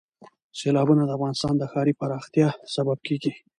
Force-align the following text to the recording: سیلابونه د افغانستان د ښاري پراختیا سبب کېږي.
سیلابونه 0.59 1.03
د 1.05 1.11
افغانستان 1.17 1.53
د 1.57 1.63
ښاري 1.71 1.93
پراختیا 1.99 2.47
سبب 2.75 2.97
کېږي. 3.07 3.31